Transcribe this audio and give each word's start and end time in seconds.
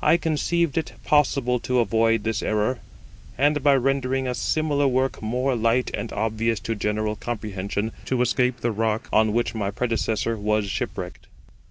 I 0.00 0.16
conceived 0.16 0.78
it 0.78 0.92
possible 1.04 1.60
to 1.60 1.80
avoid 1.80 2.24
this 2.24 2.42
error; 2.42 2.78
and, 3.36 3.62
by 3.62 3.76
rendering 3.76 4.26
a 4.26 4.34
similar 4.34 4.88
work 4.88 5.20
more 5.20 5.54
light 5.54 5.90
and 5.92 6.10
obvious 6.14 6.58
to 6.60 6.74
general 6.74 7.14
comprehension, 7.14 7.92
to 8.06 8.22
escape 8.22 8.60
the 8.60 8.72
rock 8.72 9.06
on 9.12 9.34
which 9.34 9.54
my 9.54 9.70
predecessor 9.70 10.38
was 10.38 10.64
shipwrecked. 10.70 11.26